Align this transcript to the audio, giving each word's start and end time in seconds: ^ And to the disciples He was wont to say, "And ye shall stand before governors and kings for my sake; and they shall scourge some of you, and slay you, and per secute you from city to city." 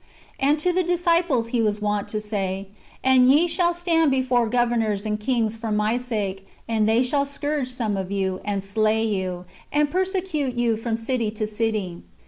^ 0.01 0.03
And 0.39 0.57
to 0.57 0.73
the 0.73 0.81
disciples 0.81 1.49
He 1.49 1.61
was 1.61 1.79
wont 1.79 2.07
to 2.07 2.19
say, 2.19 2.69
"And 3.03 3.29
ye 3.29 3.47
shall 3.47 3.71
stand 3.71 4.09
before 4.09 4.49
governors 4.49 5.05
and 5.05 5.19
kings 5.19 5.55
for 5.55 5.71
my 5.71 5.97
sake; 5.97 6.47
and 6.67 6.89
they 6.89 7.03
shall 7.03 7.23
scourge 7.23 7.67
some 7.67 7.95
of 7.95 8.09
you, 8.11 8.41
and 8.43 8.63
slay 8.63 9.03
you, 9.05 9.45
and 9.71 9.91
per 9.91 10.03
secute 10.03 10.55
you 10.57 10.75
from 10.75 10.95
city 10.95 11.29
to 11.29 11.45
city." 11.45 12.01